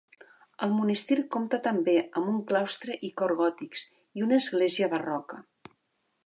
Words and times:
El 0.67 0.71
monestir 0.77 1.17
compta 1.35 1.59
també 1.67 1.95
amb 2.21 2.31
un 2.31 2.39
claustre 2.53 2.97
i 3.09 3.13
cor 3.23 3.35
gòtics, 3.43 3.85
i 4.21 4.25
una 4.29 4.41
església 4.45 4.91
barroca. 4.97 5.41